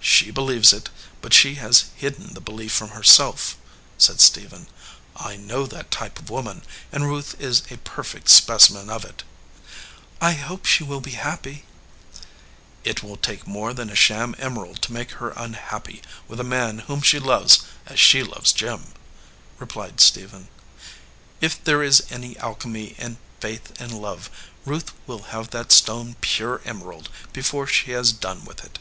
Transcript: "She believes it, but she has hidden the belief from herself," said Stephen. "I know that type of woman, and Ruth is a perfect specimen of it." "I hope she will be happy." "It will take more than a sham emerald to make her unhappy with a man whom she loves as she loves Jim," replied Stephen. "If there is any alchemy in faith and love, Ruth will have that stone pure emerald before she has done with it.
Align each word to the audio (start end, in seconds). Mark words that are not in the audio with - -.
"She 0.00 0.30
believes 0.30 0.72
it, 0.72 0.88
but 1.20 1.34
she 1.34 1.56
has 1.56 1.86
hidden 1.96 2.32
the 2.34 2.40
belief 2.40 2.72
from 2.72 2.90
herself," 2.90 3.56
said 3.98 4.20
Stephen. 4.20 4.68
"I 5.16 5.34
know 5.36 5.66
that 5.66 5.90
type 5.90 6.18
of 6.20 6.30
woman, 6.30 6.62
and 6.92 7.04
Ruth 7.06 7.34
is 7.40 7.62
a 7.70 7.76
perfect 7.78 8.28
specimen 8.28 8.88
of 8.88 9.04
it." 9.04 9.24
"I 10.20 10.32
hope 10.32 10.64
she 10.64 10.84
will 10.84 11.00
be 11.00 11.10
happy." 11.12 11.64
"It 12.84 13.02
will 13.02 13.16
take 13.16 13.46
more 13.48 13.74
than 13.74 13.90
a 13.90 13.96
sham 13.96 14.34
emerald 14.38 14.80
to 14.82 14.92
make 14.92 15.10
her 15.12 15.30
unhappy 15.30 16.02
with 16.28 16.38
a 16.40 16.44
man 16.44 16.78
whom 16.80 17.02
she 17.02 17.18
loves 17.18 17.60
as 17.84 17.98
she 18.00 18.22
loves 18.22 18.52
Jim," 18.52 18.94
replied 19.58 20.00
Stephen. 20.00 20.48
"If 21.40 21.62
there 21.62 21.82
is 21.82 22.04
any 22.10 22.38
alchemy 22.38 22.94
in 22.98 23.18
faith 23.40 23.72
and 23.80 23.90
love, 24.00 24.30
Ruth 24.64 24.92
will 25.08 25.24
have 25.34 25.50
that 25.50 25.72
stone 25.72 26.14
pure 26.20 26.62
emerald 26.64 27.08
before 27.32 27.66
she 27.66 27.90
has 27.90 28.12
done 28.12 28.44
with 28.44 28.64
it. 28.64 28.78